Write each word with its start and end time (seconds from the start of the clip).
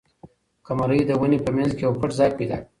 قمرۍ 0.65 0.99
د 1.05 1.11
ونې 1.19 1.39
په 1.45 1.51
منځ 1.57 1.71
کې 1.77 1.83
یو 1.85 1.93
پټ 2.01 2.09
ځای 2.19 2.29
پیدا 2.37 2.57
کړ. 2.59 2.67